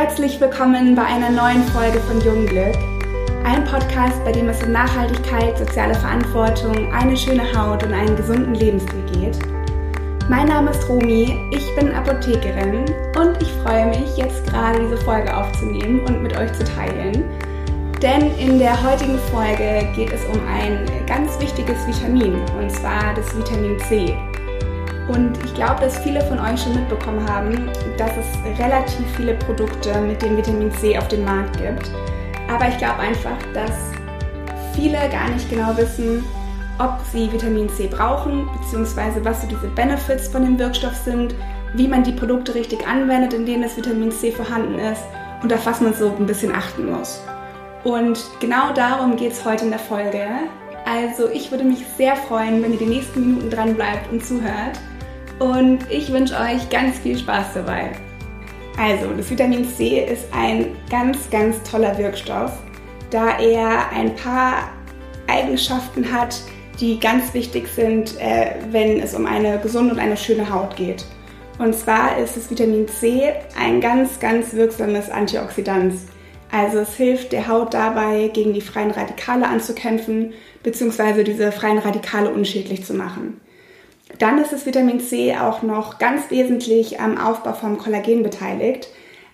Herzlich 0.00 0.40
willkommen 0.40 0.94
bei 0.94 1.02
einer 1.04 1.28
neuen 1.28 1.64
Folge 1.64 1.98
von 1.98 2.20
Jungglück. 2.20 2.76
Ein 3.42 3.64
Podcast, 3.64 4.24
bei 4.24 4.30
dem 4.30 4.48
es 4.48 4.62
um 4.62 4.70
Nachhaltigkeit, 4.70 5.58
soziale 5.58 5.92
Verantwortung, 5.92 6.92
eine 6.92 7.16
schöne 7.16 7.42
Haut 7.52 7.82
und 7.82 7.92
einen 7.92 8.14
gesunden 8.14 8.54
Lebensstil 8.54 9.02
geht. 9.12 9.36
Mein 10.28 10.46
Name 10.46 10.70
ist 10.70 10.88
Romi, 10.88 11.36
ich 11.50 11.74
bin 11.74 11.92
Apothekerin 11.92 12.84
und 13.18 13.42
ich 13.42 13.50
freue 13.64 13.86
mich, 13.86 14.16
jetzt 14.16 14.46
gerade 14.46 14.78
diese 14.78 14.98
Folge 14.98 15.36
aufzunehmen 15.36 15.98
und 16.06 16.22
mit 16.22 16.36
euch 16.36 16.52
zu 16.52 16.62
teilen. 16.62 17.24
Denn 18.00 18.32
in 18.38 18.60
der 18.60 18.80
heutigen 18.80 19.18
Folge 19.32 19.84
geht 19.96 20.12
es 20.12 20.24
um 20.26 20.40
ein 20.46 20.86
ganz 21.08 21.40
wichtiges 21.40 21.84
Vitamin, 21.88 22.34
und 22.56 22.70
zwar 22.70 23.14
das 23.16 23.36
Vitamin 23.36 23.76
C. 23.80 24.16
Und 25.08 25.42
ich 25.42 25.54
glaube, 25.54 25.80
dass 25.80 25.98
viele 25.98 26.20
von 26.22 26.38
euch 26.38 26.62
schon 26.62 26.74
mitbekommen 26.74 27.26
haben, 27.28 27.70
dass 27.96 28.10
es 28.10 28.58
relativ 28.58 29.06
viele 29.16 29.34
Produkte 29.34 29.98
mit 30.02 30.20
dem 30.20 30.36
Vitamin 30.36 30.70
C 30.72 30.98
auf 30.98 31.08
dem 31.08 31.24
Markt 31.24 31.56
gibt. 31.58 31.90
Aber 32.52 32.68
ich 32.68 32.76
glaube 32.76 32.98
einfach, 32.98 33.38
dass 33.54 33.72
viele 34.74 34.98
gar 35.10 35.30
nicht 35.30 35.48
genau 35.48 35.74
wissen, 35.76 36.24
ob 36.78 37.00
sie 37.10 37.32
Vitamin 37.32 37.68
C 37.70 37.88
brauchen, 37.88 38.48
beziehungsweise 38.60 39.24
was 39.24 39.40
so 39.42 39.48
diese 39.48 39.68
Benefits 39.68 40.28
von 40.28 40.44
dem 40.44 40.58
Wirkstoff 40.58 40.94
sind, 40.94 41.34
wie 41.74 41.88
man 41.88 42.04
die 42.04 42.12
Produkte 42.12 42.54
richtig 42.54 42.86
anwendet, 42.86 43.32
in 43.32 43.46
denen 43.46 43.62
das 43.62 43.76
Vitamin 43.76 44.12
C 44.12 44.30
vorhanden 44.30 44.78
ist 44.78 45.02
und 45.42 45.52
auf 45.52 45.64
was 45.66 45.80
man 45.80 45.94
so 45.94 46.14
ein 46.18 46.26
bisschen 46.26 46.54
achten 46.54 46.90
muss. 46.90 47.20
Und 47.82 48.20
genau 48.40 48.72
darum 48.74 49.16
geht 49.16 49.32
es 49.32 49.44
heute 49.44 49.64
in 49.64 49.70
der 49.70 49.80
Folge. 49.80 50.26
Also 50.84 51.28
ich 51.28 51.50
würde 51.50 51.64
mich 51.64 51.84
sehr 51.96 52.14
freuen, 52.16 52.62
wenn 52.62 52.72
ihr 52.72 52.78
die 52.78 52.86
nächsten 52.86 53.20
Minuten 53.20 53.50
dran 53.50 53.74
bleibt 53.74 54.10
und 54.12 54.24
zuhört 54.24 54.78
und 55.38 55.78
ich 55.90 56.12
wünsche 56.12 56.34
euch 56.34 56.68
ganz 56.70 56.98
viel 56.98 57.18
Spaß 57.18 57.54
dabei. 57.54 57.92
Also, 58.78 59.06
das 59.16 59.30
Vitamin 59.30 59.64
C 59.64 60.04
ist 60.04 60.26
ein 60.32 60.76
ganz, 60.90 61.30
ganz 61.30 61.62
toller 61.68 61.96
Wirkstoff, 61.98 62.52
da 63.10 63.38
er 63.38 63.90
ein 63.90 64.14
paar 64.14 64.70
Eigenschaften 65.26 66.12
hat, 66.12 66.40
die 66.80 67.00
ganz 67.00 67.34
wichtig 67.34 67.68
sind, 67.68 68.20
äh, 68.20 68.54
wenn 68.70 69.00
es 69.00 69.14
um 69.14 69.26
eine 69.26 69.58
gesunde 69.58 69.94
und 69.94 70.00
eine 70.00 70.16
schöne 70.16 70.52
Haut 70.52 70.76
geht. 70.76 71.04
Und 71.58 71.74
zwar 71.74 72.18
ist 72.18 72.36
das 72.36 72.50
Vitamin 72.50 72.86
C 72.86 73.32
ein 73.58 73.80
ganz, 73.80 74.20
ganz 74.20 74.54
wirksames 74.54 75.10
Antioxidant. 75.10 75.94
Also 76.52 76.78
es 76.78 76.94
hilft 76.94 77.32
der 77.32 77.48
Haut 77.48 77.74
dabei, 77.74 78.30
gegen 78.32 78.54
die 78.54 78.60
freien 78.60 78.92
Radikale 78.92 79.46
anzukämpfen, 79.46 80.32
beziehungsweise 80.62 81.24
diese 81.24 81.50
freien 81.50 81.78
Radikale 81.78 82.30
unschädlich 82.30 82.84
zu 82.84 82.94
machen. 82.94 83.40
Dann 84.18 84.38
ist 84.38 84.52
das 84.52 84.64
Vitamin 84.64 85.00
C 85.00 85.36
auch 85.36 85.62
noch 85.62 85.98
ganz 85.98 86.30
wesentlich 86.30 87.00
am 87.00 87.18
Aufbau 87.18 87.52
vom 87.52 87.78
Kollagen 87.78 88.22
beteiligt. 88.22 88.88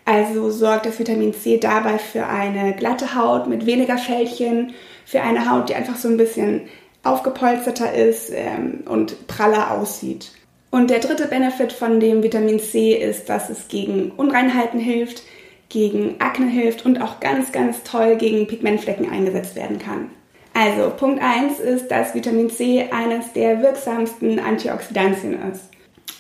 Also 0.05 0.51
sorgt 0.51 0.87
das 0.87 0.99
Vitamin 0.99 1.33
C 1.33 1.59
dabei 1.59 1.99
für 1.99 2.27
eine 2.27 2.75
glatte 2.75 3.15
Haut 3.15 3.49
mit 3.49 3.67
weniger 3.67 3.97
Fältchen, 3.97 4.75
für 5.07 5.23
eine 5.23 5.51
Haut, 5.51 5.69
die 5.69 5.75
einfach 5.75 5.97
so 5.97 6.09
ein 6.09 6.17
bisschen 6.17 6.63
aufgepolsterter 7.03 7.93
ist 7.95 8.31
ähm, 8.35 8.83
und 8.87 9.27
praller 9.27 9.71
aussieht. 9.71 10.33
Und 10.71 10.91
der 10.91 10.99
dritte 10.99 11.29
Benefit 11.29 11.73
von 11.73 12.01
dem 12.01 12.23
Vitamin 12.23 12.59
C 12.59 12.95
ist, 12.95 13.29
dass 13.29 13.49
es 13.49 13.69
gegen 13.69 14.11
Unreinheiten 14.11 14.81
hilft, 14.81 15.23
gegen 15.69 16.21
Akne 16.21 16.47
hilft 16.47 16.85
und 16.85 17.01
auch 17.01 17.21
ganz, 17.21 17.53
ganz 17.53 17.83
toll 17.85 18.17
gegen 18.17 18.47
Pigmentflecken 18.47 19.09
eingesetzt 19.09 19.55
werden 19.55 19.79
kann. 19.79 20.11
Also 20.55 20.91
Punkt 20.97 21.21
1 21.21 21.59
ist, 21.59 21.89
dass 21.89 22.15
Vitamin 22.15 22.49
C 22.49 22.89
eines 22.91 23.33
der 23.33 23.61
wirksamsten 23.61 24.39
Antioxidantien 24.39 25.37
ist. 25.51 25.69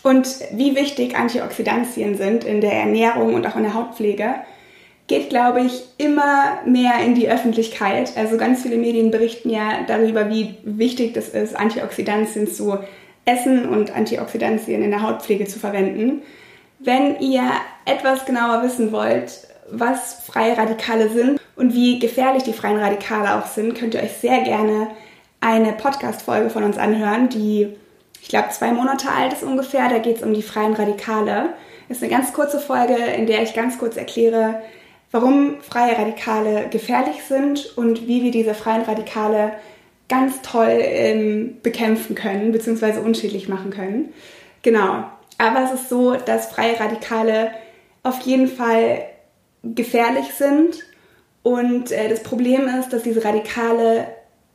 Und 0.02 0.26
wie 0.52 0.76
wichtig 0.76 1.16
Antioxidantien 1.16 2.16
sind 2.16 2.44
in 2.44 2.60
der 2.60 2.72
Ernährung 2.72 3.34
und 3.34 3.46
auch 3.46 3.56
in 3.56 3.62
der 3.62 3.74
Hautpflege, 3.74 4.34
geht, 5.06 5.30
glaube 5.30 5.62
ich, 5.62 5.84
immer 5.98 6.58
mehr 6.66 6.98
in 7.04 7.14
die 7.14 7.28
Öffentlichkeit. 7.28 8.16
Also 8.16 8.36
ganz 8.36 8.62
viele 8.62 8.76
Medien 8.76 9.10
berichten 9.10 9.50
ja 9.50 9.84
darüber, 9.86 10.30
wie 10.30 10.56
wichtig 10.64 11.14
das 11.14 11.28
ist, 11.28 11.56
Antioxidantien 11.56 12.48
zu 12.48 12.78
essen 13.24 13.68
und 13.68 13.94
Antioxidantien 13.94 14.82
in 14.82 14.90
der 14.90 15.02
Hautpflege 15.02 15.46
zu 15.46 15.58
verwenden. 15.58 16.22
Wenn 16.78 17.20
ihr 17.20 17.44
etwas 17.86 18.26
genauer 18.26 18.62
wissen 18.62 18.92
wollt, 18.92 19.46
was 19.70 20.14
freie 20.26 20.56
Radikale 20.56 21.08
sind 21.08 21.40
und 21.56 21.74
wie 21.74 21.98
gefährlich 21.98 22.42
die 22.42 22.52
freien 22.52 22.78
Radikale 22.78 23.36
auch 23.36 23.46
sind, 23.46 23.74
könnt 23.74 23.94
ihr 23.94 24.02
euch 24.02 24.12
sehr 24.12 24.40
gerne 24.42 24.88
eine 25.40 25.72
Podcast-Folge 25.72 26.50
von 26.50 26.64
uns 26.64 26.78
anhören, 26.78 27.28
die, 27.28 27.68
ich 28.20 28.28
glaube, 28.28 28.48
zwei 28.50 28.72
Monate 28.72 29.10
alt 29.10 29.34
ist 29.34 29.42
ungefähr. 29.42 29.88
Da 29.88 29.98
geht 29.98 30.16
es 30.16 30.22
um 30.22 30.32
die 30.32 30.42
freien 30.42 30.72
Radikale. 30.72 31.50
Das 31.88 31.98
ist 31.98 32.02
eine 32.02 32.12
ganz 32.12 32.32
kurze 32.32 32.58
Folge, 32.58 32.94
in 32.94 33.26
der 33.26 33.42
ich 33.42 33.54
ganz 33.54 33.78
kurz 33.78 33.96
erkläre, 33.96 34.62
warum 35.10 35.60
freie 35.60 35.98
Radikale 35.98 36.68
gefährlich 36.70 37.22
sind 37.28 37.76
und 37.76 38.08
wie 38.08 38.22
wir 38.22 38.30
diese 38.30 38.54
freien 38.54 38.82
Radikale 38.82 39.52
ganz 40.08 40.40
toll 40.42 40.78
ähm, 40.80 41.58
bekämpfen 41.62 42.14
können, 42.14 42.52
beziehungsweise 42.52 43.00
unschädlich 43.00 43.48
machen 43.48 43.70
können. 43.70 44.12
Genau. 44.62 45.04
Aber 45.38 45.64
es 45.64 45.72
ist 45.72 45.88
so, 45.88 46.14
dass 46.14 46.46
freie 46.46 46.78
Radikale 46.78 47.50
auf 48.02 48.20
jeden 48.22 48.48
Fall 48.48 49.04
gefährlich 49.74 50.32
sind. 50.34 50.84
Und 51.42 51.92
äh, 51.92 52.08
das 52.08 52.22
Problem 52.22 52.68
ist, 52.80 52.92
dass 52.92 53.02
diese 53.02 53.24
Radikale 53.24 54.06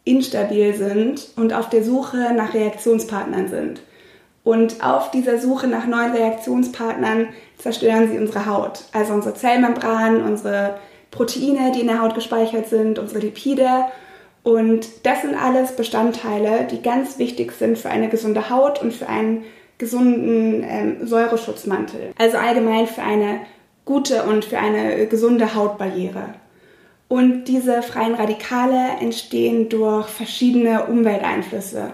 instabil 0.05 0.73
sind 0.73 1.27
und 1.35 1.53
auf 1.53 1.69
der 1.69 1.83
Suche 1.83 2.33
nach 2.33 2.53
Reaktionspartnern 2.53 3.47
sind. 3.47 3.81
Und 4.43 4.83
auf 4.83 5.11
dieser 5.11 5.37
Suche 5.37 5.67
nach 5.67 5.85
neuen 5.85 6.13
Reaktionspartnern 6.13 7.27
zerstören 7.57 8.09
sie 8.09 8.17
unsere 8.17 8.45
Haut. 8.45 8.83
Also 8.93 9.13
unsere 9.13 9.35
Zellmembran, 9.35 10.23
unsere 10.23 10.79
Proteine, 11.11 11.71
die 11.73 11.81
in 11.81 11.87
der 11.87 12.01
Haut 12.01 12.15
gespeichert 12.15 12.67
sind, 12.67 12.97
unsere 12.97 13.19
Lipide. 13.19 13.85
Und 14.43 14.87
das 15.03 15.21
sind 15.21 15.35
alles 15.35 15.75
Bestandteile, 15.75 16.65
die 16.71 16.81
ganz 16.81 17.19
wichtig 17.19 17.51
sind 17.51 17.77
für 17.77 17.89
eine 17.89 18.09
gesunde 18.09 18.49
Haut 18.49 18.81
und 18.81 18.93
für 18.93 19.07
einen 19.07 19.43
gesunden 19.77 20.63
ähm, 20.67 21.07
Säureschutzmantel. 21.07 22.11
Also 22.17 22.37
allgemein 22.37 22.87
für 22.87 23.01
eine 23.01 23.41
gute 23.89 24.22
und 24.22 24.45
für 24.45 24.59
eine 24.59 25.07
gesunde 25.07 25.55
Hautbarriere. 25.55 26.35
Und 27.07 27.45
diese 27.45 27.81
freien 27.81 28.13
Radikale 28.13 29.00
entstehen 29.01 29.67
durch 29.67 30.07
verschiedene 30.07 30.85
Umwelteinflüsse. 30.85 31.94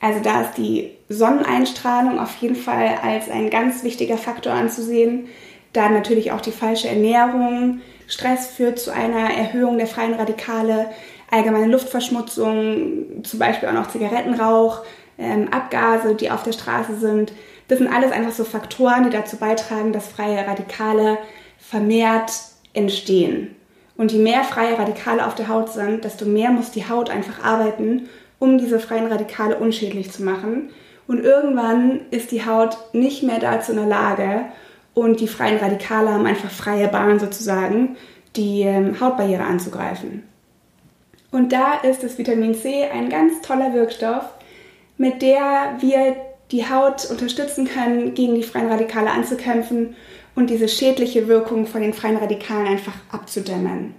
Also 0.00 0.20
da 0.20 0.42
ist 0.42 0.58
die 0.58 0.90
Sonneneinstrahlung 1.08 2.18
auf 2.18 2.34
jeden 2.38 2.56
Fall 2.56 2.98
als 3.00 3.30
ein 3.30 3.48
ganz 3.48 3.84
wichtiger 3.84 4.18
Faktor 4.18 4.54
anzusehen. 4.54 5.28
Dann 5.72 5.94
natürlich 5.94 6.32
auch 6.32 6.40
die 6.40 6.50
falsche 6.50 6.88
Ernährung. 6.88 7.80
Stress 8.08 8.48
führt 8.48 8.80
zu 8.80 8.92
einer 8.92 9.32
Erhöhung 9.32 9.78
der 9.78 9.86
freien 9.86 10.14
Radikale, 10.14 10.90
allgemeine 11.30 11.68
Luftverschmutzung, 11.68 13.22
zum 13.22 13.38
Beispiel 13.38 13.68
auch 13.68 13.72
noch 13.74 13.92
Zigarettenrauch, 13.92 14.82
ähm, 15.18 15.48
Abgase, 15.52 16.14
die 16.14 16.30
auf 16.30 16.42
der 16.42 16.52
Straße 16.52 16.96
sind. 16.96 17.32
Das 17.68 17.78
sind 17.78 17.92
alles 17.92 18.12
einfach 18.12 18.32
so 18.32 18.44
Faktoren, 18.44 19.04
die 19.04 19.10
dazu 19.10 19.36
beitragen, 19.36 19.92
dass 19.92 20.08
freie 20.08 20.46
Radikale 20.46 21.18
vermehrt 21.58 22.32
entstehen. 22.72 23.56
Und 23.96 24.12
je 24.12 24.18
mehr 24.18 24.44
freie 24.44 24.78
Radikale 24.78 25.26
auf 25.26 25.34
der 25.34 25.48
Haut 25.48 25.72
sind, 25.72 26.04
desto 26.04 26.26
mehr 26.26 26.50
muss 26.50 26.70
die 26.70 26.88
Haut 26.88 27.08
einfach 27.08 27.42
arbeiten, 27.42 28.08
um 28.38 28.58
diese 28.58 28.78
freien 28.78 29.06
Radikale 29.06 29.56
unschädlich 29.56 30.12
zu 30.12 30.22
machen. 30.22 30.70
Und 31.06 31.24
irgendwann 31.24 32.02
ist 32.10 32.30
die 32.30 32.44
Haut 32.44 32.76
nicht 32.92 33.22
mehr 33.22 33.38
dazu 33.38 33.72
in 33.72 33.78
der 33.78 33.86
Lage 33.86 34.44
und 34.92 35.20
die 35.20 35.28
freien 35.28 35.58
Radikale 35.58 36.12
haben 36.12 36.26
einfach 36.26 36.50
freie 36.50 36.88
Bahn 36.88 37.18
sozusagen, 37.18 37.96
die 38.34 38.62
ähm, 38.62 38.98
Hautbarriere 39.00 39.44
anzugreifen. 39.44 40.24
Und 41.30 41.52
da 41.52 41.74
ist 41.74 42.02
das 42.02 42.18
Vitamin 42.18 42.54
C 42.54 42.84
ein 42.84 43.10
ganz 43.10 43.42
toller 43.42 43.74
Wirkstoff, 43.74 44.24
mit 44.98 45.22
der 45.22 45.76
wir 45.80 46.16
die 46.50 46.68
Haut 46.68 47.10
unterstützen 47.10 47.66
können, 47.66 48.14
gegen 48.14 48.34
die 48.34 48.42
freien 48.42 48.68
Radikale 48.68 49.10
anzukämpfen 49.10 49.96
und 50.34 50.50
diese 50.50 50.68
schädliche 50.68 51.28
Wirkung 51.28 51.66
von 51.66 51.80
den 51.80 51.92
freien 51.92 52.16
Radikalen 52.16 52.66
einfach 52.66 52.94
abzudämmen. 53.10 53.94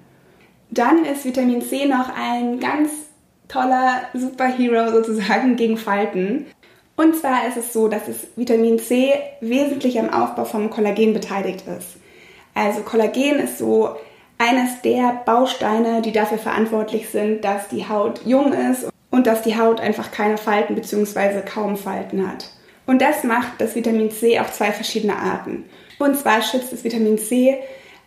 Dann 0.69 1.05
ist 1.05 1.25
Vitamin 1.25 1.61
C 1.61 1.85
noch 1.85 2.09
ein 2.15 2.59
ganz 2.59 2.91
toller 3.47 4.01
Superhero 4.13 4.91
sozusagen 4.91 5.55
gegen 5.55 5.77
Falten. 5.77 6.45
Und 6.95 7.15
zwar 7.15 7.47
ist 7.47 7.57
es 7.57 7.73
so, 7.73 7.87
dass 7.87 8.07
es 8.07 8.27
Vitamin 8.35 8.79
C 8.79 9.13
wesentlich 9.39 9.99
am 9.99 10.09
Aufbau 10.09 10.45
vom 10.45 10.69
Kollagen 10.69 11.13
beteiligt 11.13 11.63
ist. 11.67 11.97
Also 12.53 12.81
Kollagen 12.81 13.39
ist 13.39 13.59
so 13.59 13.95
eines 14.37 14.81
der 14.81 15.21
Bausteine, 15.25 16.01
die 16.01 16.11
dafür 16.11 16.37
verantwortlich 16.37 17.09
sind, 17.09 17.43
dass 17.43 17.67
die 17.69 17.87
Haut 17.87 18.21
jung 18.25 18.51
ist 18.53 18.89
und 19.09 19.27
dass 19.27 19.41
die 19.41 19.57
Haut 19.57 19.79
einfach 19.79 20.11
keine 20.11 20.37
Falten 20.37 20.75
bzw. 20.75 21.41
kaum 21.41 21.77
Falten 21.77 22.27
hat. 22.27 22.49
Und 22.85 23.01
das 23.01 23.23
macht 23.23 23.59
das 23.59 23.75
Vitamin 23.75 24.11
C 24.11 24.39
auf 24.39 24.53
zwei 24.53 24.71
verschiedene 24.71 25.17
Arten. 25.17 25.65
Und 25.99 26.17
zwar 26.17 26.41
schützt 26.41 26.71
das 26.71 26.83
Vitamin 26.83 27.17
C 27.17 27.57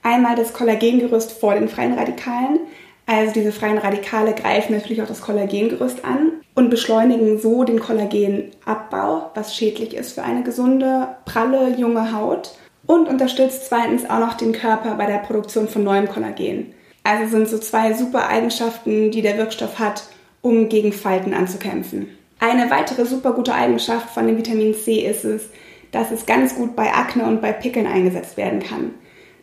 einmal 0.02 0.36
das 0.36 0.52
Kollagengerüst 0.52 1.32
vor 1.32 1.54
den 1.54 1.68
freien 1.68 1.94
Radikalen. 1.94 2.60
Also 3.06 3.32
diese 3.32 3.52
freien 3.52 3.78
Radikale 3.78 4.34
greifen 4.34 4.72
natürlich 4.74 5.02
auch 5.02 5.08
das 5.08 5.20
Kollagengerüst 5.20 6.04
an 6.04 6.32
und 6.54 6.70
beschleunigen 6.70 7.38
so 7.40 7.64
den 7.64 7.80
Kollagenabbau, 7.80 9.30
was 9.34 9.54
schädlich 9.56 9.94
ist 9.94 10.12
für 10.12 10.22
eine 10.22 10.42
gesunde, 10.42 11.08
pralle, 11.24 11.74
junge 11.76 12.12
Haut. 12.12 12.52
und 12.86 13.08
unterstützt 13.08 13.66
zweitens 13.68 14.08
auch 14.08 14.18
noch 14.18 14.34
den 14.34 14.52
Körper 14.52 14.96
bei 14.96 15.06
der 15.06 15.18
Produktion 15.18 15.68
von 15.68 15.84
neuem 15.84 16.08
Kollagen. 16.08 16.74
Also 17.04 17.30
sind 17.30 17.48
so 17.48 17.58
zwei 17.58 17.92
super 17.94 18.28
Eigenschaften, 18.28 19.10
die 19.10 19.22
der 19.22 19.38
Wirkstoff 19.38 19.78
hat, 19.78 20.02
um 20.42 20.68
gegen 20.68 20.92
Falten 20.92 21.34
anzukämpfen. 21.34 22.08
Eine 22.38 22.70
weitere 22.70 23.04
super 23.04 23.32
gute 23.32 23.54
Eigenschaft 23.54 24.10
von 24.10 24.26
dem 24.26 24.38
Vitamin 24.38 24.74
C 24.74 25.00
ist 25.00 25.24
es, 25.24 25.50
dass 25.92 26.10
es 26.10 26.26
ganz 26.26 26.54
gut 26.54 26.76
bei 26.76 26.92
Akne 26.92 27.24
und 27.24 27.42
bei 27.42 27.52
Pickeln 27.52 27.86
eingesetzt 27.86 28.36
werden 28.36 28.60
kann. 28.60 28.94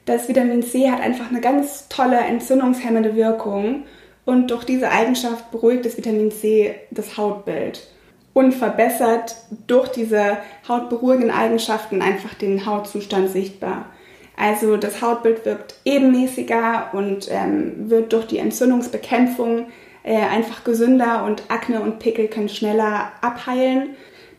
Das 0.06 0.28
Vitamin 0.28 0.64
C 0.64 0.90
hat 0.90 1.02
einfach 1.02 1.30
eine 1.30 1.42
ganz 1.42 1.90
tolle 1.90 2.18
entzündungshemmende 2.18 3.16
Wirkung 3.16 3.84
und 4.26 4.50
durch 4.52 4.64
diese 4.64 4.90
Eigenschaft 4.90 5.52
beruhigt 5.52 5.86
das 5.86 5.98
Vitamin 5.98 6.32
C 6.32 6.76
das 6.92 7.18
Hautbild 7.18 7.88
und 8.34 8.54
verbessert 8.54 9.36
durch 9.68 9.90
diese 9.90 10.38
hautberuhigenden 10.68 11.32
Eigenschaften 11.32 12.02
einfach 12.02 12.34
den 12.36 12.66
Hautzustand 12.66 13.30
sichtbar. 13.30 13.88
Also 14.38 14.78
das 14.78 15.02
Hautbild 15.02 15.46
wirkt 15.46 15.76
ebenmäßiger 15.86 16.92
und 16.94 17.28
ähm, 17.32 17.90
wird 17.90 18.14
durch 18.14 18.28
die 18.28 18.38
Entzündungsbekämpfung 18.38 19.68
äh, 20.08 20.16
einfach 20.16 20.64
gesünder 20.64 21.26
und 21.26 21.44
Akne 21.50 21.82
und 21.82 22.00
Pickel 22.00 22.30
können 22.30 22.48
schneller 22.48 23.12
abheilen. 23.20 23.90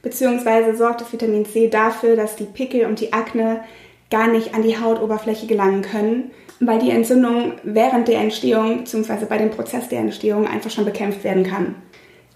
Beziehungsweise 0.00 0.74
sorgt 0.74 1.02
das 1.02 1.12
Vitamin 1.12 1.44
C 1.44 1.68
dafür, 1.68 2.16
dass 2.16 2.36
die 2.36 2.44
Pickel 2.44 2.86
und 2.86 3.00
die 3.00 3.12
Akne 3.12 3.60
gar 4.10 4.28
nicht 4.28 4.54
an 4.54 4.62
die 4.62 4.80
Hautoberfläche 4.80 5.46
gelangen 5.46 5.82
können, 5.82 6.30
weil 6.60 6.78
die 6.78 6.90
Entzündung 6.90 7.52
während 7.64 8.08
der 8.08 8.20
Entstehung 8.20 8.78
bzw. 8.78 9.26
bei 9.28 9.36
dem 9.36 9.50
Prozess 9.50 9.88
der 9.90 10.00
Entstehung 10.00 10.46
einfach 10.48 10.70
schon 10.70 10.86
bekämpft 10.86 11.22
werden 11.22 11.44
kann. 11.44 11.74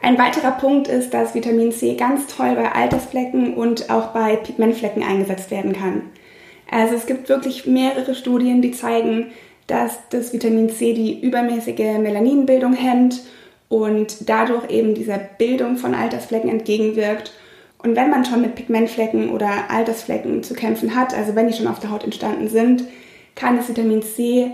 Ein 0.03 0.19
weiterer 0.19 0.51
Punkt 0.51 0.89
ist, 0.89 1.15
dass 1.15 1.35
Vitamin 1.35 1.73
C 1.73 1.95
ganz 1.95 2.27
toll 2.27 2.55
bei 2.55 2.71
Altersflecken 2.71 3.55
und 3.55 3.89
auch 3.89 4.09
bei 4.09 4.37
Pigmentflecken 4.37 5.03
eingesetzt 5.03 5.51
werden 5.51 5.73
kann. 5.73 6.03
Also 6.71 6.97
es 6.97 7.07
gibt 7.07 7.31
wirklich 7.31 7.67
mehrere 7.67 8.15
Studien, 8.15 8.61
die 8.61 8.73
zeigen, 8.73 9.29
dass 9.67 9.99
das 10.11 10.33
Vitamin 10.33 10.71
C 10.71 10.93
die 10.93 11.21
übermäßige 11.21 11.99
Melaninbildung 11.99 12.75
hemmt 12.75 13.21
und 13.69 14.29
dadurch 14.29 14.71
eben 14.71 14.95
dieser 14.95 15.19
Bildung 15.19 15.77
von 15.77 15.95
Altersflecken 15.95 16.51
entgegenwirkt 16.51 17.33
und 17.83 17.97
wenn 17.97 18.11
man 18.11 18.25
schon 18.25 18.43
mit 18.43 18.55
Pigmentflecken 18.55 19.31
oder 19.31 19.71
Altersflecken 19.71 20.43
zu 20.43 20.55
kämpfen 20.55 20.95
hat, 20.95 21.15
also 21.15 21.35
wenn 21.35 21.49
die 21.49 21.55
schon 21.55 21.67
auf 21.67 21.81
der 21.81 21.91
Haut 21.91 22.05
entstanden 22.05 22.49
sind, 22.49 22.85
kann 23.35 23.57
das 23.57 23.69
Vitamin 23.69 24.03
C 24.03 24.53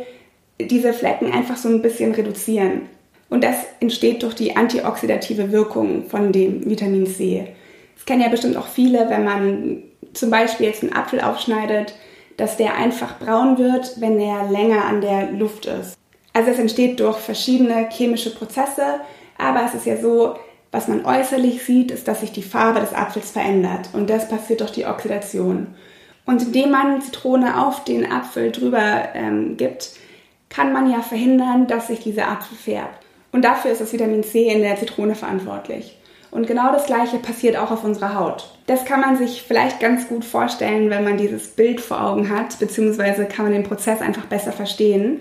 diese 0.59 0.93
Flecken 0.93 1.31
einfach 1.31 1.57
so 1.57 1.69
ein 1.69 1.83
bisschen 1.83 2.13
reduzieren. 2.13 2.83
Und 3.29 3.45
das 3.45 3.57
entsteht 3.81 4.23
durch 4.23 4.35
die 4.35 4.57
antioxidative 4.57 5.53
Wirkung 5.53 6.05
von 6.05 6.33
dem 6.33 6.69
Vitamin 6.69 7.07
C. 7.07 7.49
Das 7.95 8.07
kennen 8.07 8.23
ja 8.23 8.29
bestimmt 8.29 8.57
auch 8.57 8.67
viele, 8.67 9.11
wenn 9.11 9.25
man 9.25 9.83
zum 10.15 10.31
Beispiel 10.31 10.67
jetzt 10.67 10.83
einen 10.83 10.95
Apfel 10.95 11.21
aufschneidet, 11.21 11.95
dass 12.39 12.57
der 12.57 12.77
einfach 12.77 13.19
braun 13.19 13.59
wird, 13.59 14.01
wenn 14.01 14.19
er 14.19 14.49
länger 14.49 14.87
an 14.87 15.03
der 15.03 15.31
Luft 15.33 15.67
ist. 15.67 15.99
Also 16.33 16.51
es 16.51 16.59
entsteht 16.59 17.01
durch 17.01 17.19
verschiedene 17.19 17.89
chemische 17.91 18.35
Prozesse, 18.35 19.01
aber 19.37 19.65
es 19.67 19.75
ist 19.75 19.87
ja 19.87 19.97
so, 19.97 20.37
was 20.71 20.89
man 20.89 21.05
äußerlich 21.05 21.65
sieht, 21.65 21.91
ist, 21.91 22.09
dass 22.09 22.21
sich 22.21 22.33
die 22.33 22.43
Farbe 22.43 22.81
des 22.81 22.95
Apfels 22.95 23.31
verändert 23.31 23.91
und 23.93 24.09
das 24.09 24.29
passiert 24.29 24.61
durch 24.61 24.73
die 24.73 24.87
Oxidation. 24.87 25.75
Und 26.27 26.43
indem 26.43 26.71
man 26.71 27.01
Zitrone 27.01 27.67
auf 27.67 27.85
den 27.85 28.11
Apfel 28.11 28.53
drüber 28.53 29.09
ähm, 29.15 29.57
gibt, 29.57 29.93
kann 30.49 30.73
man 30.73 30.91
ja 30.91 31.01
verhindern, 31.01 31.67
dass 31.67 31.89
sich 31.89 32.01
dieser 32.01 32.29
Apfel 32.29 32.57
färbt. 32.57 33.05
Und 33.33 33.45
dafür 33.45 33.73
ist 33.73 33.81
das 33.81 33.93
Vitamin 33.93 34.23
C 34.23 34.49
in 34.49 34.63
der 34.63 34.77
Zitrone 34.77 35.15
verantwortlich. 35.15 35.99
Und 36.31 36.47
genau 36.47 36.71
das 36.73 36.87
gleiche 36.87 37.19
passiert 37.19 37.57
auch 37.57 37.71
auf 37.71 37.83
unserer 37.83 38.15
Haut. 38.15 38.58
Das 38.69 38.85
kann 38.85 39.01
man 39.01 39.17
sich 39.17 39.45
vielleicht 39.49 39.81
ganz 39.81 40.09
gut 40.09 40.27
vorstellen, 40.27 40.91
wenn 40.91 41.03
man 41.03 41.17
dieses 41.17 41.49
Bild 41.49 41.81
vor 41.81 42.03
Augen 42.03 42.29
hat, 42.29 42.59
beziehungsweise 42.59 43.25
kann 43.25 43.47
man 43.47 43.55
den 43.55 43.63
Prozess 43.63 44.03
einfach 44.03 44.27
besser 44.27 44.53
verstehen. 44.53 45.21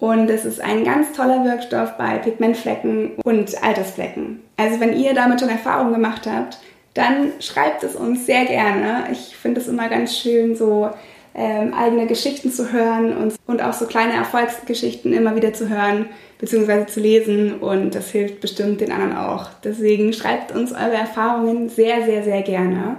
Und 0.00 0.28
es 0.28 0.44
ist 0.44 0.60
ein 0.60 0.82
ganz 0.82 1.12
toller 1.12 1.44
Wirkstoff 1.44 1.96
bei 1.96 2.18
Pigmentflecken 2.18 3.12
und 3.22 3.62
Altersflecken. 3.62 4.40
Also 4.56 4.80
wenn 4.80 4.96
ihr 4.96 5.14
damit 5.14 5.38
schon 5.38 5.48
Erfahrungen 5.48 5.92
gemacht 5.92 6.26
habt, 6.26 6.58
dann 6.94 7.30
schreibt 7.38 7.84
es 7.84 7.94
uns 7.94 8.26
sehr 8.26 8.46
gerne. 8.46 9.04
Ich 9.12 9.36
finde 9.36 9.60
es 9.60 9.68
immer 9.68 9.88
ganz 9.88 10.18
schön, 10.18 10.56
so 10.56 10.90
ähm, 11.34 11.72
eigene 11.74 12.06
Geschichten 12.06 12.50
zu 12.50 12.72
hören 12.72 13.16
und, 13.16 13.34
und 13.46 13.62
auch 13.62 13.72
so 13.72 13.86
kleine 13.86 14.12
Erfolgsgeschichten 14.14 15.12
immer 15.12 15.34
wieder 15.34 15.52
zu 15.52 15.68
hören 15.68 16.06
bzw. 16.38 16.86
zu 16.86 17.00
lesen 17.00 17.54
und 17.54 17.94
das 17.94 18.10
hilft 18.10 18.40
bestimmt 18.40 18.80
den 18.80 18.92
anderen 18.92 19.16
auch. 19.16 19.48
Deswegen 19.64 20.12
schreibt 20.12 20.52
uns 20.54 20.72
eure 20.72 20.94
Erfahrungen 20.94 21.68
sehr, 21.68 22.04
sehr, 22.04 22.22
sehr 22.22 22.42
gerne. 22.42 22.96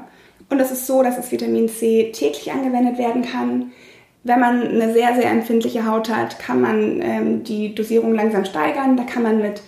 Und 0.49 0.59
es 0.59 0.71
ist 0.71 0.87
so, 0.87 1.03
dass 1.03 1.15
das 1.15 1.31
Vitamin 1.31 1.69
C 1.69 2.11
täglich 2.11 2.51
angewendet 2.51 2.97
werden 2.97 3.23
kann. 3.23 3.71
Wenn 4.23 4.39
man 4.39 4.67
eine 4.67 4.93
sehr, 4.93 5.15
sehr 5.15 5.29
empfindliche 5.29 5.85
Haut 5.85 6.09
hat, 6.09 6.39
kann 6.39 6.61
man 6.61 7.01
ähm, 7.01 7.43
die 7.43 7.75
Dosierung 7.75 8.13
langsam 8.15 8.45
steigern. 8.45 8.95
Da 8.95 9.03
kann 9.03 9.23
man 9.23 9.41
mit 9.41 9.61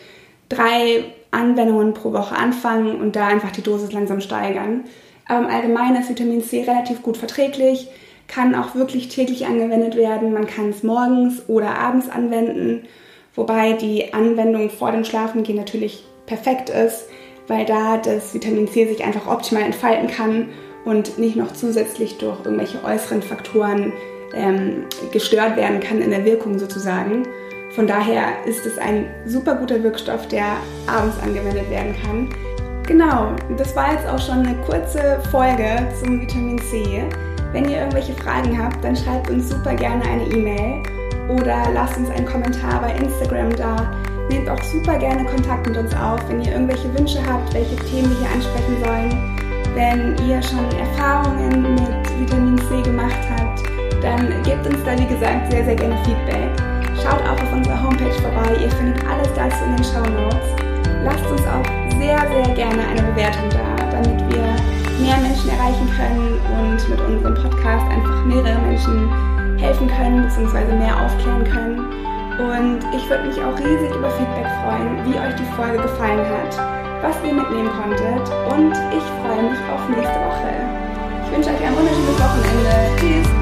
drei 0.47 1.03
Anwendungen 1.31 1.93
pro 1.93 2.13
Woche 2.13 2.35
anfangen 2.35 3.01
und 3.01 3.15
da 3.15 3.27
einfach 3.27 3.51
die 3.51 3.61
Dosis 3.61 3.91
langsam 3.91 4.21
steigern. 4.21 4.85
Aber 5.27 5.39
im 5.39 5.53
Allgemeinen 5.53 5.97
ist 5.97 6.09
Vitamin 6.09 6.43
C 6.43 6.63
relativ 6.63 7.01
gut 7.01 7.17
verträglich, 7.17 7.89
kann 8.27 8.55
auch 8.55 8.75
wirklich 8.75 9.09
täglich 9.09 9.45
angewendet 9.45 9.95
werden. 9.95 10.33
Man 10.33 10.47
kann 10.47 10.69
es 10.69 10.83
morgens 10.83 11.43
oder 11.47 11.77
abends 11.77 12.09
anwenden, 12.09 12.87
wobei 13.35 13.73
die 13.73 14.13
Anwendung 14.13 14.69
vor 14.69 14.91
dem 14.91 15.05
Schlafengehen 15.05 15.57
natürlich 15.57 16.03
perfekt 16.25 16.69
ist, 16.69 17.07
weil 17.47 17.65
da 17.65 17.97
das 17.97 18.33
Vitamin 18.33 18.67
C 18.67 18.87
sich 18.87 19.03
einfach 19.03 19.27
optimal 19.27 19.63
entfalten 19.63 20.07
kann 20.07 20.49
und 20.85 21.17
nicht 21.17 21.35
noch 21.35 21.53
zusätzlich 21.53 22.17
durch 22.17 22.43
irgendwelche 22.43 22.83
äußeren 22.83 23.21
Faktoren 23.21 23.93
ähm, 24.33 24.85
gestört 25.11 25.55
werden 25.55 25.79
kann 25.79 26.01
in 26.01 26.09
der 26.09 26.25
Wirkung 26.25 26.57
sozusagen. 26.59 27.27
Von 27.75 27.87
daher 27.87 28.45
ist 28.45 28.65
es 28.65 28.77
ein 28.77 29.07
super 29.25 29.55
guter 29.55 29.83
Wirkstoff, 29.83 30.27
der 30.27 30.45
abends 30.87 31.17
angewendet 31.21 31.69
werden 31.69 31.93
kann. 32.03 32.29
Genau, 32.87 33.35
das 33.57 33.75
war 33.75 33.93
jetzt 33.93 34.07
auch 34.07 34.19
schon 34.19 34.45
eine 34.45 34.55
kurze 34.65 35.19
Folge 35.31 35.87
zum 35.99 36.21
Vitamin 36.21 36.59
C. 36.59 37.03
Wenn 37.55 37.69
ihr 37.69 37.77
irgendwelche 37.77 38.13
Fragen 38.15 38.61
habt, 38.61 38.83
dann 38.83 38.97
schreibt 38.97 39.29
uns 39.29 39.49
super 39.49 39.73
gerne 39.73 40.03
eine 40.03 40.25
E-Mail 40.25 40.83
oder 41.29 41.71
lasst 41.73 41.95
uns 41.95 42.09
einen 42.09 42.25
Kommentar 42.25 42.81
bei 42.81 42.91
Instagram 42.95 43.55
da. 43.55 43.95
Nehmt 44.29 44.49
auch 44.49 44.61
super 44.61 44.97
gerne 44.97 45.23
Kontakt 45.23 45.65
mit 45.65 45.77
uns 45.77 45.95
auf, 45.95 46.19
wenn 46.27 46.41
ihr 46.41 46.51
irgendwelche 46.51 46.93
Wünsche 46.93 47.19
habt, 47.25 47.53
welche 47.53 47.77
Themen 47.77 48.09
wir 48.09 48.17
hier 48.17 48.35
ansprechen 48.35 48.75
sollen. 48.83 49.39
Wenn 49.73 50.27
ihr 50.27 50.43
schon 50.43 50.67
Erfahrungen 50.77 51.75
mit 51.75 52.19
Vitamin 52.19 52.57
C 52.57 52.81
gemacht 52.81 53.23
habt, 53.39 53.63
dann 54.03 54.43
gebt 54.43 54.67
uns 54.67 54.83
da 54.83 54.91
wie 54.99 55.07
gesagt 55.07 55.49
sehr, 55.49 55.63
sehr 55.63 55.77
gerne 55.77 55.95
Feedback. 56.03 56.51
Schaut 57.01 57.23
auch 57.23 57.41
auf 57.41 57.53
unserer 57.53 57.81
Homepage 57.81 58.11
vorbei, 58.21 58.51
ihr 58.61 58.71
findet 58.71 59.01
alles 59.07 59.29
dazu 59.33 59.63
in 59.63 59.77
den 59.77 59.85
Show 59.85 60.03
Notes. 60.11 60.49
Lasst 61.05 61.31
uns 61.31 61.47
auch 61.47 61.63
sehr, 61.97 62.19
sehr 62.19 62.53
gerne 62.53 62.85
eine 62.85 63.01
Bewertung 63.01 63.47
da, 63.49 63.85
damit 63.91 64.19
wir 64.35 64.74
mehr 64.99 65.17
Menschen 65.17 65.49
erreichen 65.49 65.89
können 65.95 66.39
und 66.59 66.89
mit 66.89 66.99
unserem 67.01 67.35
Podcast 67.35 67.85
einfach 67.91 68.25
mehrere 68.25 68.59
Menschen 68.61 69.09
helfen 69.59 69.87
können 69.87 70.23
bzw. 70.23 70.73
mehr 70.75 70.95
aufklären 70.99 71.43
können. 71.43 71.79
Und 72.35 72.79
ich 72.93 73.09
würde 73.09 73.27
mich 73.27 73.39
auch 73.39 73.57
riesig 73.57 73.95
über 73.95 74.09
Feedback 74.11 74.47
freuen, 74.63 75.05
wie 75.05 75.17
euch 75.17 75.35
die 75.35 75.55
Folge 75.55 75.81
gefallen 75.81 76.19
hat, 76.19 76.57
was 77.01 77.15
ihr 77.23 77.33
mitnehmen 77.33 77.71
konntet 77.79 78.27
und 78.51 78.73
ich 78.91 79.03
freue 79.23 79.43
mich 79.49 79.59
auf 79.71 79.87
nächste 79.89 80.19
Woche. 80.19 80.51
Ich 81.25 81.31
wünsche 81.31 81.49
euch 81.49 81.63
ein 81.63 81.75
wunderschönes 81.75 82.19
Wochenende. 82.19 83.23
Tschüss! 83.23 83.34